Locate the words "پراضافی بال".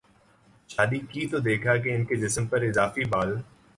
2.47-3.35